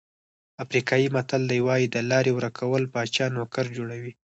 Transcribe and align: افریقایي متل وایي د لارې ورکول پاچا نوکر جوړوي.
افریقایي 0.63 1.07
متل 1.15 1.43
وایي 1.67 1.85
د 1.89 1.97
لارې 2.11 2.31
ورکول 2.35 2.83
پاچا 2.93 3.25
نوکر 3.35 3.65
جوړوي. 3.77 4.11